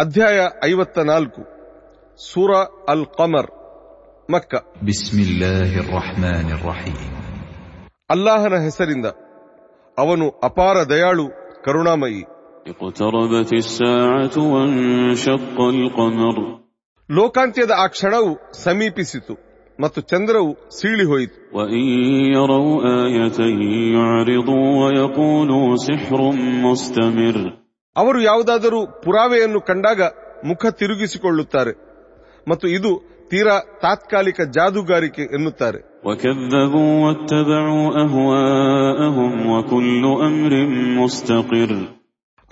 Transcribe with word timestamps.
ಅಧ್ಯಾಯ 0.00 0.40
ಐವತ್ತ 0.64 0.98
ನಾಲ್ಕು. 0.98 1.42
ಸೂರ 2.32 2.50
ಅಲ್ 2.88 3.06
ಕಮರ್ 3.06 3.46
ಮಕ್ಕ 4.30 4.54
ಅಲ್ಲಾಹನ 8.10 8.54
ಹೆಸರಿಂದ 8.54 9.06
ಅವನು 9.98 10.40
ಅಪಾರ 10.44 10.76
ದಯಾಳು 10.76 11.28
ಕರುಣಾಮಯಿ. 11.64 12.22
ಲೋಕಾಂತ್ಯದ 17.10 17.70
ಆ 17.78 17.86
ಕ್ಷಣವು 17.86 18.62
ಸಮೀಪಿಸಿತು 18.62 19.34
ಮತ್ತು 19.80 20.00
ಚಂದ್ರವು 20.00 20.80
ಸೀಳಿ 20.80 21.04
ಹೋಯಿತು 21.04 21.58
ಅವರು 27.96 28.22
ಯಾವುದಾದರೂ 28.22 28.86
ಪುರಾವೆಯನ್ನು 28.86 29.60
ಕಂಡಾಗ 29.60 30.02
ಮುಖ 30.44 30.66
ತಿರುಗಿಸಿಕೊಳ್ಳುತ್ತಾರೆ 30.66 31.72
ಮತ್ತು 32.48 32.68
ಇದು 32.68 33.14
ತೀರಾ 33.28 33.60
ತಾತ್ಕಾಲಿಕ 33.82 34.40
ಜಾದೂಗಾರಿಕೆ 34.40 35.22
ಎನ್ನುತ್ತಾರೆ. 35.22 35.78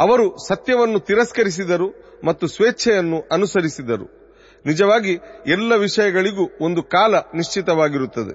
ಅವರು 0.01 0.49
ಸತ್ಯವನ್ನು 0.49 0.99
ತಿರಸ್ಕರಿಸಿದರು 0.99 2.21
ಮತ್ತು 2.25 2.47
ಸ್ವೇಚ್ಛೆಯನ್ನು 2.47 3.29
ಅನುಸರಿಸಿದರು. 3.33 4.23
ನಿಜವಾಗಿ 4.67 5.19
ಎಲ್ಲ 5.47 5.75
ವಿಷಯಗಳಿಗೂ 5.75 6.51
ಒಂದು 6.61 6.83
ಕಾಲ 6.83 7.15
ನಿಶ್ಚಿತವಾಗಿರುತ್ತದೆ. 7.35 8.35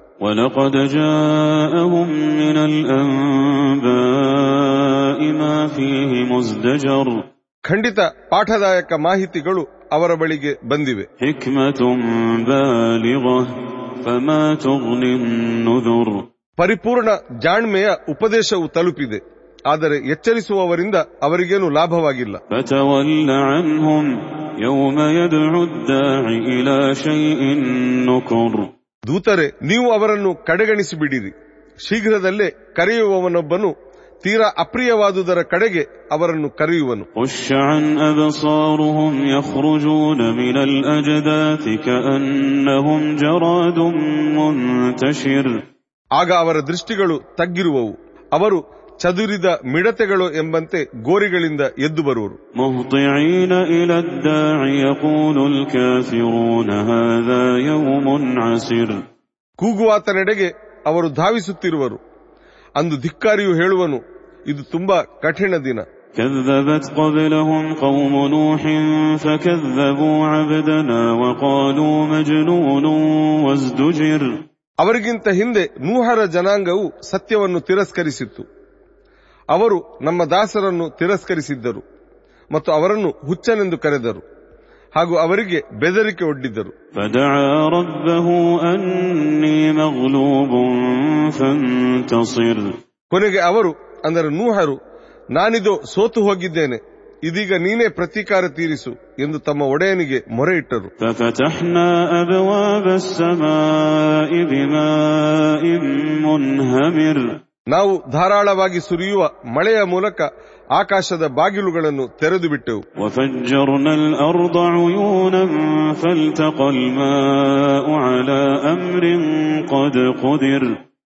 ಖಂಡಿತ 7.64 8.00
ಪಾಠದಾಯಕ 8.00 8.94
ಮಾಹಿತಿಗಳು 8.94 9.90
ಅವರ 9.92 10.14
ಬಳಿಗೆ 10.14 10.70
ಬಂದಿವೆ. 10.70 11.04
ಪರಿಪೂರ್ಣ 16.58 17.10
ಜಾಣ್ಮೆಯ 17.40 17.88
ಉಪದೇಶವು 18.10 18.68
ತಲುಪಿದೆ. 18.68 19.38
ಆದರೆ 19.66 20.10
ಎಚ್ಚರಿಸುವವರಿಂದ 20.10 20.96
ಅವರಿಗೇನು 20.96 21.70
ಲಾಭವಾಗಿಲ್ಲ. 21.70 22.36
ದೂತರೆ 29.08 29.48
ನೀವು 29.48 29.92
ಅವರನ್ನು 29.92 30.36
ಕಡೆಗಣಿಸಿ 30.36 31.00
ಬಿಡಿರಿ 31.00 31.32
ಶೀಘ್ರದಲ್ಲೇ 31.88 32.74
ಕರೆಯುವವನೊಬ್ಬನು 32.76 33.87
ತೀರಾ 34.24 34.54
ಅಪ್ರಿಯವಾದುದರ 34.58 35.42
ಕಡೆಗೆ 35.42 36.10
ಅವರನ್ನು 36.12 36.50
ಕರೆಯುವನು. 36.50 37.04
ಆಗ 46.12 46.32
ಅವರ 46.32 46.56
ದೃಷ್ಟಿಗಳು 46.60 47.20
ತಗ್ಗಿರುವವು. 47.20 47.98
ಅವರು 48.34 48.78
ಚದುರಿದ 49.00 49.46
ಮಿಡತೆಗಳು 49.46 50.32
ಎಂಬಂತೆ 50.32 51.04
ಗೋರಿಗಳಿಂದ 51.04 51.62
ಎದ್ದು 51.62 52.04
ಬರುವರು. 52.04 52.54
ಕೂಗುವಾತನೆಡೆಗೆ 59.56 60.48
ಅವರು 60.86 61.10
ಧಾವಿಸುತ್ತಿರುವರು. 61.10 62.17
ಅಂದು 62.77 62.97
ಧಿಕ್ಕಾರಿಯು 62.97 63.53
ಹೇಳುವನು 63.55 63.99
ಇದು 64.47 64.63
ತುಂಬಾ 64.75 64.99
ಕಠಿಣ 65.25 65.55
ದಿನ 65.67 65.81
كذبت 66.17 66.85
قبلهم 66.93 67.65
قوم 67.77 68.15
نوح 68.29 68.63
فكذبوا 69.25 70.19
عبدنا 70.27 71.01
وقالوا 71.13 71.97
مجنون 72.07 72.85
وازدجر 73.45 74.23
ಅವರಿಗಿಂತ 74.79 75.27
ಹಿಂದೆ 75.39 75.65
ನೂಹರ 75.87 76.21
ಜನಾಂಗವು 76.27 76.85
ಸತ್ಯವನ್ನು 77.11 77.61
ತಿರಸ್ಕರಿಸಿತ್ತು 77.61 78.43
ಅವರು 79.49 79.79
ನಮ್ಮ 80.03 80.21
ದಾಸರನ್ನು 80.25 80.87
ತಿರಸ್ಕರಿಸಿದ್ದರು 80.91 81.83
ಮತ್ತು 82.51 82.71
ಅವರನ್ನು 82.73 83.11
ಹುಚ್ಚನೆಂದು 83.29 83.77
ಕರೆದರು 83.79 84.23
ಹಾಗೂ 84.96 85.18
ಅವರಿಗೆ 85.18 85.62
ಬೆದರಿಕೆ 85.80 86.26
ಒಡ್ಡಿದರು 86.26 86.72
ಕೊನೆಗೆ 93.12 93.40
ಅವರು 93.40 93.72
ಅಂದರೆ 94.06 94.30
ನೂಹರು 94.30 94.76
ನಾನಿದು 95.32 95.82
ಸೋತು 95.94 96.22
ಹೋಗಿದ್ದೇನೆ 96.22 96.78
ಇದೀಗ 97.24 97.54
ನೀನೇ 97.54 97.88
ಪ್ರತೀಕಾರ 97.90 98.48
ತೀರಿಸು 98.48 98.92
ಎಂದು 99.20 99.40
ತಮ್ಮ 99.40 99.62
ಒಡೆಯನಿಗೆ 99.62 100.20
ಮೊರೆ 100.36 100.58
ಇಟ್ಟರು 100.58 100.90
ನಾವು 107.68 108.12
ಧಾರಾಳವಾಗಿ 108.12 108.80
ಸುರಿಯುವ 108.80 109.30
ಮಳೆಯ 109.56 109.84
ಮೂಲಕ 109.84 110.22
ಆಕಾಶದ 110.72 111.28
ಬಾಗಿಲುಗಳನ್ನು 111.28 112.18
ತೆರೆದು 112.18 112.50
ಬಿಟ್ಟೆವು 112.50 112.82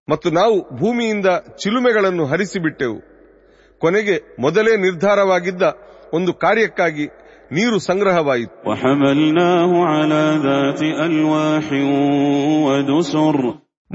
ಮತ್ತು 0.10 0.30
ನಾವು 0.30 0.78
ಭೂಮಿಯಿಂದ 0.78 1.26
ಚಿಲುಮೆಗಳನ್ನು 1.64 2.26
ಹರಿಸಿಬಿಟ್ಟೆವು. 2.26 3.00
ಕೊನೆಗೆ 3.80 4.42
ಮೊದಲೇ 4.42 4.78
ನಿರ್ಧಾರವಾಗಿದ್ದ 4.78 5.62
ಒಂದು 6.14 6.34
ಕಾರ್ಯಕ್ಕಾಗಿ 6.34 7.06
ನೀರು 7.52 7.80
ಸಂಗ್ರಹವಾಯಿತು. 7.80 8.70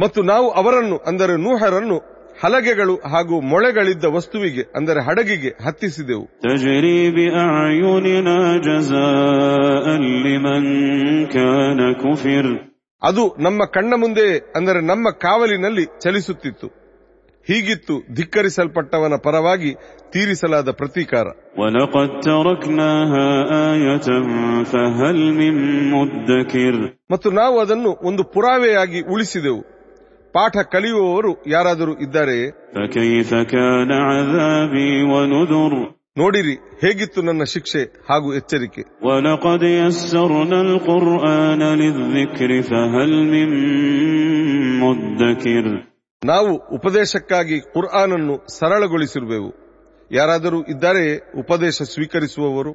ಮತ್ತು 0.01 0.23
ನಾವು 0.23 0.51
ಅವರನ್ನು 0.51 0.97
ಅಂದರೆ 0.97 1.37
ನೂಹರನ್ನು 1.37 2.16
ಹಲಗೆಗಳು 2.45 2.97
ಹಾಗೂ 2.97 3.41
ಮೊಳೆಗಳಿದ್ದ 3.41 4.05
ವಸ್ತುವಿಗೆ 4.05 4.73
ಅಂದರೆ 4.77 5.05
ಹಡಗಿಗೆ 5.05 5.65
ಹತ್ತಿಸಿದೆವು. 5.65 6.25
ಅದು 13.03 13.37
ನಮ್ಮ 13.39 13.65
ಕಣ್ಣ 13.65 13.95
ಮುಂದೆ 13.97 14.53
ಅಂದರೆ 14.57 14.87
ನಮ್ಮ 14.87 15.11
ಕಾವಲಿನಲ್ಲಿ 15.11 15.85
ಚಲಿಸುತ್ತಿತ್ತು. 15.85 16.67
ಹೀಗಿತ್ತು 17.47 18.15
ಧಿಕ್ಕರಿಸಲ್ಪಟ್ಟವನ 18.15 19.13
ಪರವಾಗಿ 19.23 19.75
ತೀರಿಸಲಾದ 20.13 20.71
ಪ್ರತೀಕಾರ. 20.71 21.27
ಮತ್ತು 27.11 27.31
ನಾವು 27.31 27.61
ಅದನ್ನು 27.61 27.97
ಒಂದು 28.03 28.25
ಪುರಾವೆಯಾಗಿ 28.25 29.01
ಉಳಿಸಿದೆವು. 29.01 29.76
ಪಾಠ 30.37 30.57
ಕಲಿಯುವವರು 30.57 31.45
ಯಾರಾದರೂ 31.47 31.93
ಇದ್ದಾರೆ 31.93 32.51
ನೋಡಿರಿ 36.19 36.55
ಹೇಗಿತ್ತು 36.55 37.23
ನನ್ನ 37.23 37.43
ಶಿಕ್ಷೆ 37.43 37.83
ಹಾಗೂ 38.11 38.35
ಎಚ್ಚರಿಕೆ. 38.35 38.83
ನಾವು 46.25 46.57
ಉಪದೇಶಕ್ಕಾಗಿ 46.75 47.61
ಕುರ್ಆನ್ 47.61 48.13
ಅನ್ನು 48.13 48.59
ಸರಳಗೊಳಿಸಿರುವೆವು. 48.59 49.55
ಯಾರಾದರೂ 50.13 50.63
ಇದ್ದರೆ 50.63 51.33
ಉಪದೇಶ 51.39 51.83
ಸ್ವೀಕರಿಸುವವರು. 51.83 52.73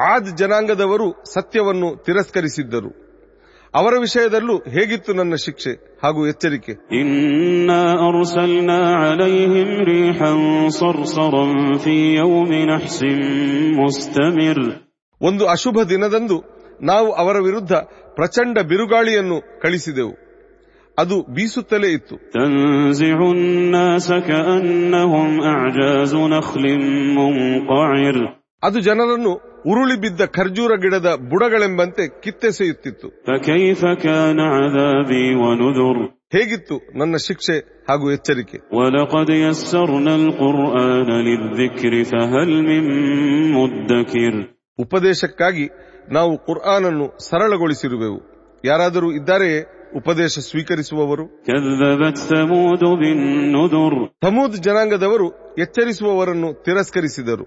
ಆದ್ 0.00 0.36
ಜನಾಂಗದವರು 0.36 1.34
ಸತ್ಯವನ್ನು 1.34 1.96
ತಿರಸ್ಕರಿಸಿದ್ದರು. 1.96 3.08
ಅವರ 3.74 3.94
ವಿಷಯದಲ್ಲೂ 4.00 4.56
ಹೇಗಿತ್ತು 4.56 5.12
ನನ್ನ 5.12 5.34
ಶಿಕ್ಷೆ 5.34 5.98
ಹಾಗೂ 6.04 6.26
ಎಚ್ಚರಿಕೆ? 6.26 6.72
ಒಂದು 15.20 15.46
ಅಶುಭ 15.46 15.82
ದಿನದಂದು 15.82 16.44
ನಾವು 16.82 17.12
ಅವರ 17.12 17.38
ವಿರುದ್ಧ 17.38 17.72
ಪ್ರಚಂಡ 18.14 18.58
ಬಿರುಗಾಳಿಯನ್ನು 18.58 19.60
ಕಳಿಸಿದೆವು. 19.60 20.14
ಅದು 20.98 21.22
ಬೀಸುತ್ತಲೇ 21.22 21.88
ಇತ್ತು. 21.88 22.16
ಅದು 28.62 28.80
ಜನರನ್ನು 28.80 29.32
ಉರುಳಿ 29.66 30.00
ಬಿದ್ದ 30.00 30.20
ಖರ್ಜೂರ 30.24 30.74
ಗಿಡದ 30.74 31.14
ಬುಡಗಳೆಂಬಂತೆ 31.30 32.20
ಕಿತ್ತೆಸೆಯುತ್ತಿತ್ತು. 32.20 33.08
ಹೇಗಿತ್ತು 36.32 36.98
ನನ್ನ 36.98 37.16
ಶಿಕ್ಷೆ 37.16 37.86
ಹಾಗೂ 37.90 38.12
ಎಚ್ಚರಿಕೆ? 38.12 38.58
ಉಪದೇಶಕ್ಕಾಗಿ 44.78 45.68
ನಾವು 46.12 46.38
ಕುರ್ಆನನ್ನು 46.38 47.28
ಸರಳಗೊಳಿಸಿರುವೆವು. 47.28 48.20
ಯಾರಾದರೂ 48.64 49.12
ಇದ್ದಾರೆಯೇ 49.12 49.77
ಉಪದೇಶ 49.96 50.38
ಸ್ವೀಕರಿಸುವವರು. 50.38 51.26
ಸಮೂದ್ 54.22 54.56
ಜನಾಂಗದವರು 54.56 55.54
ಎಚ್ಚರಿಸುವವರನ್ನು 55.58 56.62
ತಿರಸ್ಕರಿಸಿದರು. 56.62 57.44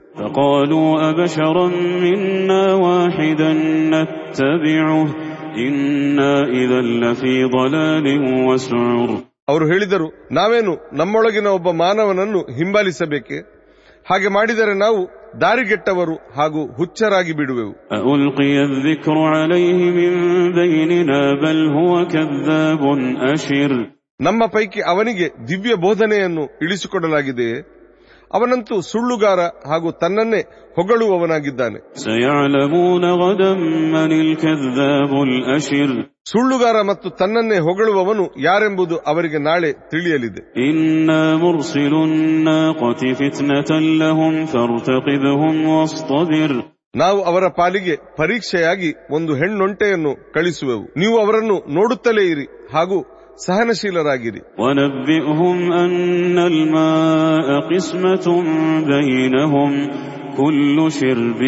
ಅವರು 9.50 9.66
ಹೇಳಿದರು 9.66 10.28
ನಾವೇನು 10.32 10.98
ನಮ್ಮೊಳಗಿನ 10.98 11.48
ಒಬ್ಬ 11.48 11.72
ಮಾನವನನ್ನು 11.72 12.40
ಹಿಂಬಾಲಿಸಬೇಕೆ? 12.40 13.36
ಹಾಗೆ 14.12 14.28
ಮಾಡಿದರೆ 14.28 14.74
ನಾವು 14.74 15.21
ದಾರಿಗೆಟ್ಟವರು 15.42 16.16
ಹಾಗೂ 16.36 16.74
ಹುಚ್ಚರಾಗಿ 16.74 17.34
ಬಿಡುವೆವು. 17.34 17.74
ನಮ್ಮ 24.22 24.46
ಪೈಕಿ 24.46 24.82
ಅವನಿಗೆ 24.82 25.48
ದಿವ್ಯ 25.48 25.76
ಬೋಧನೆಯನ್ನು 25.76 26.44
ಇಳಿಸಿಕೊಡಲಾಗಿದೆ 26.62 27.81
ಅವನಂತೂ 28.34 28.82
ಸುಳ್ಳುಗಾರ 28.82 29.40
ಹಾಗೂ 29.40 29.92
ತನ್ನನ್ನೇ 29.92 30.42
ಹೊಗಳುವವನಾಗಿದ್ದಾನೆ. 30.76 31.80
ಸುಳ್ಳುಗಾರ 36.26 36.82
ಮತ್ತು 36.82 37.10
ತನ್ನನ್ನೇ 37.10 37.58
ಹೊಗಳುವವನು 37.58 38.42
ಯಾರೆಂಬುದು 38.44 38.98
ಅವರಿಗೆ 38.98 39.38
ನಾಳೆ 39.38 39.72
ತಿಳಿಯಲಿದೆ. 39.72 40.42
ನಾವು 46.96 47.22
ಅವರ 47.22 47.44
ಪಾಲಿಗೆ 47.58 47.96
ಪರೀಕ್ಷೆಯಾಗಿ 48.18 48.94
ಒಂದು 49.12 49.36
ಹೆಣ್ಣೊಂಟೆಯನ್ನು 49.36 50.34
ಕಳಿಸುವೆವು. 50.34 50.84
ನೀವು 50.84 51.20
ಅವರನ್ನು 51.20 51.74
ನೋಡುತ್ತಲೇ 51.74 52.24
ಇರಿ 52.26 52.46
ಹಾಗೂ 52.74 53.21
ಸಹನಶೀಲರಾಗಿರಿ 53.47 54.41
ونبئهم 54.63 55.59
أن 55.83 55.97
الماء 56.47 57.49
قسمة 57.71 58.27
بينهم 58.91 59.71
كل 60.37 60.77
شرب 60.93 61.41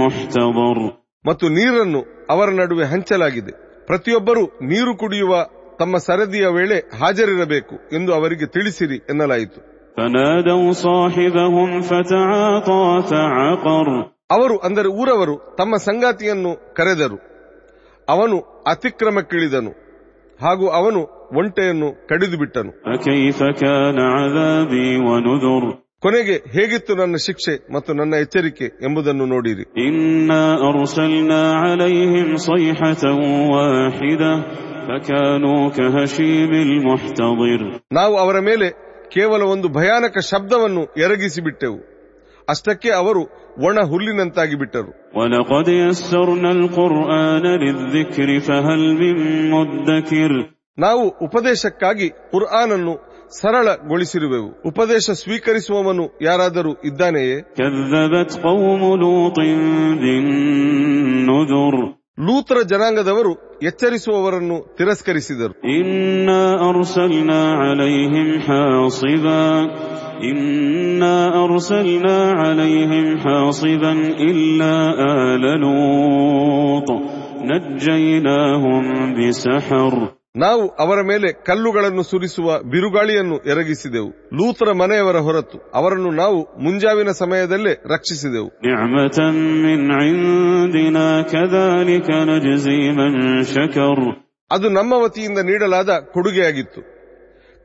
محتضر 0.00 0.78
ಮತ್ತು 1.24 1.46
ನೀರನ್ನು 1.56 2.00
ಅವರ 2.32 2.48
ನಡುವೆ 2.60 2.84
ಹಂಚಲಾಗಿದೆ 2.92 3.52
ಪ್ರತಿಯೊಬ್ಬರೂ 3.88 4.42
ನೀರು 4.70 4.92
ಕುಡಿಯುವ 5.00 5.32
ತಮ್ಮ 5.80 5.94
ಸರದಿಯ 6.06 6.46
ವೇಳೆ 6.56 6.78
ಹಾಜರಿರಬೇಕು 7.00 7.74
ಎಂದು 7.96 8.10
ಅವರಿಗೆ 8.18 8.46
ತಿಳಿಸಿರಿ 8.54 8.98
ಎನ್ನಲಾಯಿತು 9.12 9.60
فنادوا 9.96 10.68
صاحبهم 10.84 11.68
فتعاطى 11.90 12.80
فعقر 13.10 13.88
ಅವರು 14.30 14.56
ಅಂದರೆ 14.66 14.88
ಊರವರು 15.00 15.34
ತಮ್ಮ 15.58 15.72
ಸಂಗಾತಿಯನ್ನು 15.86 16.52
ಕರೆದರು 16.78 17.18
ಅವನು 18.08 18.36
ಅತಿಕ್ರಮಕ್ಕಿಳಿದನು 18.72 19.72
ಹಾಗೂ 20.41 20.67
ಅವನು 20.67 21.29
ಒಂಟೆಯನ್ನು 21.37 22.07
ಕಡಿದು 22.07 22.37
ಬಿಟ್ಟನು. 22.37 22.71
ಕೊನೆಗೆ 25.99 26.33
ಹೇಗಿತ್ತು 26.33 26.95
ನನ್ನ 26.95 27.15
ಶಿಕ್ಷೆ 27.15 27.73
ಮತ್ತು 27.73 27.93
ನನ್ನ 27.93 28.13
ಎಚ್ಚರಿಕೆ 28.13 28.65
ಎಂಬುದನ್ನು 28.65 29.25
ನೋಡಿರಿ. 29.25 29.63
ನಾವು 37.91 38.17
ಅವರ 38.17 38.39
ಮೇಲೆ 38.39 38.69
ಕೇವಲ 39.09 39.41
ಒಂದು 39.41 39.69
ಭಯಾನಕ 39.69 40.17
ಶಬ್ದವನ್ನು 40.17 40.85
ಎರಗಿಸಿಬಿಟ್ಟೆವು. 40.97 41.79
ಅಷ್ಟಕ್ಕೆ 42.49 42.89
ಅವರು 42.89 43.46
ಒಣ 43.65 43.77
ಹುಲ್ಲಿನಂತಾಗಿ 43.81 44.55
ಬಿಟ್ಟರು. 44.55 44.91
ನಾವು 50.79 51.07
ಉಪದೇಶಕ್ಕಾಗಿ 51.07 52.09
ಕುರ್ಆನ್ 52.09 52.71
ಅನ್ನು 52.71 53.07
ಸರಳಗೊಳಿಸಿರುವೆವು. 53.41 54.61
ಉಪದೇಶ 54.65 55.09
ಸ್ವೀಕರಿಸುವವನು 55.09 56.19
ಯಾರಾದರೂ 56.21 56.75
ಇದ್ದಾನೆಯೇ? 56.85 57.35
ಲೂತ್ರ 62.19 62.57
ಜನಾಂಗದವರು 62.61 63.59
ಎಚ್ಚರಿಸುವವರನ್ನು 63.63 64.75
ತಿರಸ್ಕರಿಸಿದರು. 64.77 65.53
إنا 70.22 71.44
أرسلنا 71.44 72.18
عليهم 72.32 73.18
حاصبا 73.18 73.92
إنا 73.92 73.92
أرسلنا 73.92 73.92
عليهم 73.92 73.92
حاصبا 73.92 73.92
إلا 74.20 74.74
آل 75.24 75.44
لوط 75.60 76.88
نجيناهم 77.50 78.84
بسحر 79.16 79.94
ನಾವು 80.42 80.62
ಅವರ 80.82 80.98
ಮೇಲೆ 81.08 81.28
ಕಲ್ಲುಗಳನ್ನು 81.48 82.02
ಸುರಿಸುವ 82.10 82.46
ಬಿರುಗಾಳಿಯನ್ನು 82.72 83.36
ಎರಗಿಸಿದೆವು 83.52 84.08
ಲೂತ್ರ 84.38 84.68
ಮನೆಯವರ 84.80 85.18
ಹೊರತು 85.26 85.58
ಅವರನ್ನು 85.78 86.10
ನಾವು 86.20 86.38
ಮುಂಜಾವಿನ 86.64 87.10
ಸಮಯದಲ್ಲೇ 87.22 87.74
ರಕ್ಷಿಸಿದೆವು 87.94 88.48
نعمة 88.66 89.18
من 89.66 89.80
عندنا 90.00 91.08
كذلك 91.32 92.08
نجزي 92.30 92.82
من 93.00 93.12
شكر 93.54 93.98
ಅದು 94.50 94.66
ನಮ್ಮ 94.78 94.92
ವತಿಯಿಂದ 95.02 95.38
ನೀಡಲಾದ 95.50 95.90
ಕೊಡುಗೆಯಾಗಿತ್ತು 96.14 96.80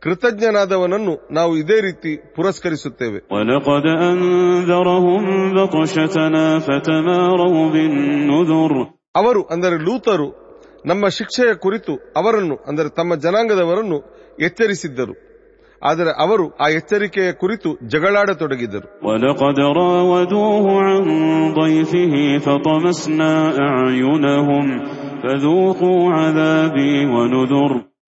ಕೃತಜ್ಞನಾದವನನ್ನು 0.02 1.28
ನಾವು 1.31 1.56
ಇದೇ 1.56 1.81
ರೀತಿ 1.81 2.16
ಪುರಸ್ಕರಿಸುತ್ತೇವೆ. 2.16 3.19
ಅವರು 9.16 9.43
ಅಂದರೆ 9.43 9.84
ಲೂತರು 9.84 10.43
ನಮ್ಮ 10.87 11.08
ಶಿಕ್ಷೆಯ 11.08 11.54
ಕುರಿತು 11.54 12.12
ಅವರನ್ನು 12.16 12.56
ಅಂದರೆ 12.69 12.88
ತಮ್ಮ 12.88 13.14
ಜನಾಂಗದವರನ್ನು 13.14 13.99
ಎಚ್ಚರಿಸಿದ್ದರು. 14.40 15.32
ಆದರೆ 15.82 16.10
ಅವರು 16.10 16.56
ಆ 16.56 16.69
ಎಚ್ಚರಿಕೆಯ 16.69 17.32
ಕುರಿತು 17.32 17.88
ಜಗಳಾಡತೊಡಗಿದರು 17.88 18.88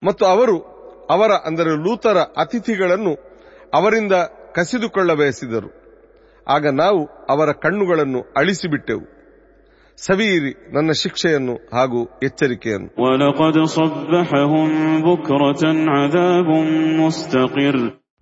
ಮತ್ತು 0.03 0.25
ಅವರು 0.25 0.74
ಅವರ 1.09 1.31
ಅಂದರೆ 1.45 1.83
ಲೂತರ 1.83 2.17
ಅತಿಥಿಗಳನ್ನು 2.17 3.13
ಅವರಿಂದ 3.73 4.11
ಕಸಿದುಕೊಳ್ಳ 4.55 5.13
ಬಯಸಿದರು 5.13 5.85
ಆಗ 6.47 6.67
ನಾವು 6.67 7.05
ಅವರ 7.29 7.51
ಕಣ್ಣುಗಳನ್ನು 7.51 8.21
ಅಳಿಸಿಬಿಟ್ಟೆವು. 8.37 9.15
ಸವೀರಿ 9.97 10.73
ನನ್ನ 10.73 10.91
ಶಿಕ್ಷೆಯನ್ನು 10.91 11.55
ಹಾಗೂ 11.55 12.19
ಎಚ್ಚರಿಕೆಯನ್ನು. 12.23 12.89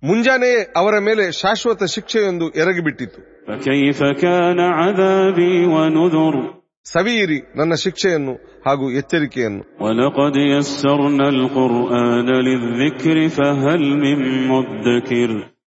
ಮುಂಜಾನೆಯೇ 0.04 0.72
ಅವರ 0.76 0.98
ಮೇಲೆ 0.98 1.32
ಶಾಶ್ವತ 1.32 1.84
ಶಿಕ್ಷೆಯೊಂದು 1.84 2.50
ಎರಗಿಬಿಟ್ಟಿತ್ತು 2.50 3.44
ಸವಿಯಿರಿ 6.86 7.40
ನನ್ನ 7.56 7.74
ಶಿಕ್ಷೆಯನ್ನು 7.74 8.32
ಹಾಗೂ 8.66 8.90
ಎಚ್ಚರಿಕೆಯನ್ನು. 8.90 9.62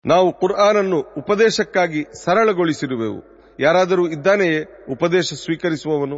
ನಾವು 0.06 0.32
ಕುರ್ಆನನ್ನು 0.32 1.14
ಉಪದೇಶಕ್ಕಾಗಿ 1.18 2.04
ಸರಳಗೊಳಿಸಿರುವೆವು. 2.24 3.20
ಯಾರಾದರೂ 3.60 4.08
ಇದ್ದಾನೆಯೇ 4.08 4.64
ಉಪದೇಶ 4.90 5.32
ಸ್ವೀಕರಿಸುವವನು? 5.34 6.16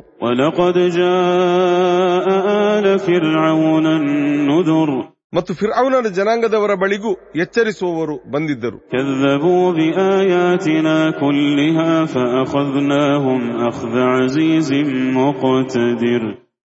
ಮತ್ತು 5.37 5.55
ಫಿರ್ಔನನ 5.55 6.09
ಜನಾಂಗದವರ 6.09 6.75
ಬಳಿಗೂ 6.75 7.13
ಎಚ್ಚರಿಸುವವರು 7.13 8.31
ಬಂದಿದ್ದರು. 8.31 8.89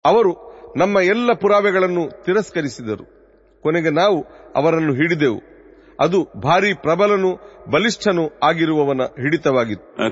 ಅವರು 0.06 0.50
ನಮ್ಮ 0.78 1.00
ಎಲ್ಲ 1.00 1.34
ಪುರಾವೆಗಳನ್ನು 1.34 2.24
ತಿರಸ್ಕರಿಸಿದರು. 2.26 3.20
ಕೊನೆಗೆ 3.62 3.90
ನಾವು 3.90 4.26
ಅವರನ್ನು 4.56 4.94
ಹಿಡಿದೆವು. 4.94 5.60
ಅದು 6.00 6.40
ಭಾರಿ 6.40 6.74
ಪ್ರಬಲನು 6.74 7.40
ಬಲಿಷ್ಠನು 7.72 8.40
ಆಗಿರುವವನ 8.44 8.98
ಹಿಡಿತವಾಗಿತ್ತು. 8.98 10.04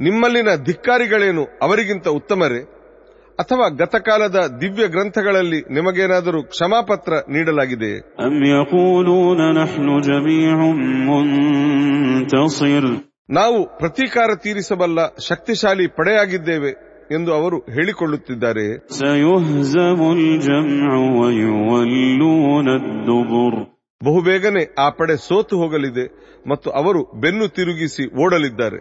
ನಿಮ್ಮಲ್ಲಿನ 0.00 0.48
ಧಿಕ್ಕಾರಿಗಳೇನು 0.64 1.44
ಅವರಿಗಿಂತ 1.62 2.08
ಉತ್ತಮರೇ? 2.08 2.80
ಅಥವಾ 3.40 3.68
ಗತಕಾಲದ 3.68 4.58
ದಿವ್ಯ 4.60 4.88
ಗ್ರಂಥಗಳಲ್ಲಿ 4.88 5.60
ನಿಮಗೇನಾದರೂ 5.60 6.42
ಕ್ಷಮಾಪತ್ರ 6.42 7.12
ನೀಡಲಾಗಿದೆ 7.28 8.00
ನಾವು 13.30 13.78
ಪ್ರತೀಕಾರ 13.78 14.34
ತೀರಿಸಬಲ್ಲ 14.42 14.98
ಶಕ್ತಿಶಾಲಿ 15.28 15.86
ಪಡೆಯಾಗಿದ್ದೇವೆ 15.86 16.70
ಎಂದು 17.14 17.34
ಅವರು 17.34 17.58
ಹೇಳಿಕೊಳ್ಳುತ್ತಿದ್ದಾರೆ. 17.58 18.66
ಬಹುಬೇಗನೆ 24.04 24.74
ಆ 24.78 24.90
ಪಡೆ 24.90 25.16
ಸೋತು 25.16 25.56
ಹೋಗಲಿದೆ 25.56 26.04
ಮತ್ತು 26.48 26.70
ಅವರು 26.70 27.00
ಬೆನ್ನು 27.20 27.48
ತಿರುಗಿಸಿ 27.48 28.04
ಓಡಲಿದ್ದಾರೆ. 28.24 28.78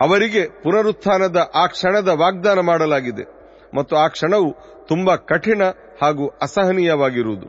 ಅವರಿಗೆ 0.00 0.62
ಪುನರುತ್ಥಾನದ 0.62 1.36
ಆ 1.54 1.66
ಕ್ಷಣದ 1.66 2.08
ವಾಗ್ದಾನ 2.08 2.58
ಮಾಡಲಾಗಿದೆ 2.60 3.24
ಮತ್ತು 3.76 3.96
ಆ 3.96 4.08
ಕ್ಷಣವು 4.08 4.50
ತುಂಬಾ 4.88 5.16
ಕಠಿಣ 5.16 5.62
ಹಾಗೂ 6.02 6.28
ಅಸಹನೀಯವಾಗಿರುವುದು. 6.42 7.46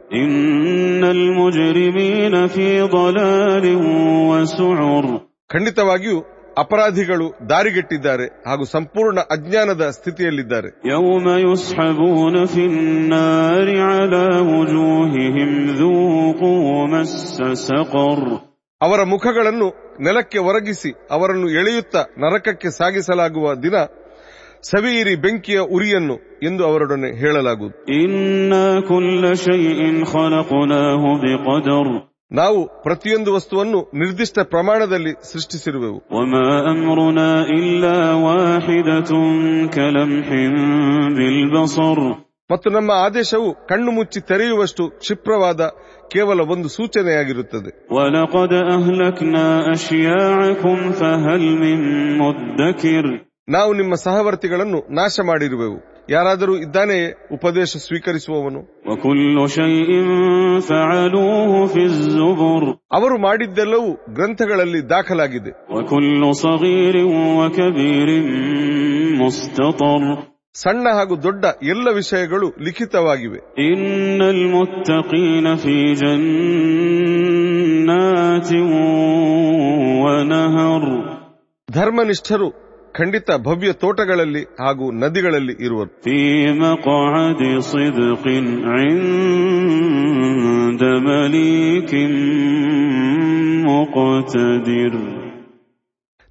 ಖಂಡಿತವಾಗಿಯೂ 5.48 6.20
ಅಪರಾಧಿಗಳು 6.58 7.50
ದಾರಿಗೆಟ್ಟಿದ್ದಾರೆ 7.50 8.26
ಹಾಗೂ 8.48 8.64
ಸಂಪೂರ್ಣ 8.66 9.20
ಅಜ್ಞಾನದ 9.20 9.90
ಸ್ಥಿತಿಯಲ್ಲಿದ್ದಾರೆ. 9.90 10.70
ಅವರ 18.82 19.04
ಮುಖಗಳನ್ನು 19.04 19.68
ನೆಲಕ್ಕೆ 20.02 20.40
ಒರಗಿಸಿ 20.40 20.92
ಅವರನ್ನು 21.12 21.50
ಎಳೆಯುತ್ತಾ 21.50 22.02
ನರಕಕ್ಕೆ 22.18 22.70
ಸಾಗಿಸಲಾಗುವ 22.70 23.56
ದಿನ 23.56 23.74
ಸವೀರಿ 24.62 25.16
ಬೆಂಕಿಯ 25.16 25.60
ಉರಿಯನ್ನು 25.60 26.16
ಎಂದು 26.44 26.66
ಅವರೊಡನೆ 26.66 27.20
ಹೇಳಲಾಗುವುದು. 27.20 27.78
ನಾವು 32.32 32.84
ಪ್ರತಿಯೊಂದು 32.84 33.34
ವಸ್ತುವನ್ನು 33.34 33.92
ನಿರ್ದಿಷ್ಟ 33.94 34.40
ಪ್ರಮಾಣದಲ್ಲಿ 34.40 35.34
ಸೃಷ್ಟಿಸಿರುವೆವು. 35.34 35.98
ಮತ್ತು 42.52 42.70
ನಮ್ಮ 42.70 42.92
ಆದೇಶವು 42.92 43.68
ಕಣ್ಣು 43.68 43.92
ಮುಚ್ಚಿ 43.92 44.20
ತೆರೆಯುವಷ್ಟು 44.20 44.88
ಕ್ಷಿಪ್ರವಾದ 44.88 45.62
ಕೇವಲ 46.12 46.42
ಒಂದು 46.42 46.70
ಸೂಚನೆಯಾಗಿರುತ್ತದೆ. 46.70 47.88
ನಾವು 53.50 53.74
ನಿಮ್ಮ 53.74 53.96
ಸಹವರ್ತಿಗಳನ್ನು 53.96 54.94
ನಾಶ 54.94 55.20
ಮಾಡಿರುವೆವು 55.26 55.95
ಯಾರಾದರೂ 56.10 56.58
ಇದ್ದಾನೆ 56.58 57.28
ಉಪದೇಶ 57.34 57.78
ಸ್ವೀಕರಿಸುವವನು. 57.78 58.60
ಅವರು 62.92 63.22
ಮಾಡಿದ್ದೆಲ್ಲವೂ 63.22 64.14
ಗ್ರಂಥಗಳಲ್ಲಿ 64.14 64.90
ದಾಖಲಾಗಿದೆ. 64.90 65.52
ಸಣ್ಣ 70.54 70.88
ಹಾಗೂ 70.94 71.16
ದೊಡ್ಡ 71.24 71.46
ಎಲ್ಲ 71.64 71.90
ವಿಷಯಗಳು 71.90 72.50
ಲಿಖಿತವಾಗಿವೆ. 72.50 73.70
ಇನ್ನಲ್ 73.70 74.52
ಮುತ್ತಕೀನ 74.52 75.56
ಫೀ 75.56 75.96
ಧರ್ಮನಿಷ್ಠರು 81.72 82.65
ಖಂಡಿತ 82.98 83.32
ಭವ್ಯ 83.32 83.74
ತೋಟಗಳಲ್ಲಿ 83.74 84.44
ಹಾಗೂ 84.44 84.92
ನದಿಗಳಲ್ಲಿ 84.92 85.64
ಇರುವರು. 85.66 86.02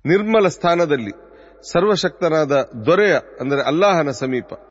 ನಿರ್ಮಲ 0.06 0.48
ಸ್ಥಾನದಲ್ಲಿ 0.48 1.10
ಸರ್ವಶಕ್ತನಾದ 1.72 2.52
ದೊರೆಯ 2.86 3.16
ಅಂದರೆ 3.40 3.66
ಅಲ್ಲಾಹನ 3.66 4.10
ಸಮೀಪ. 4.10 4.54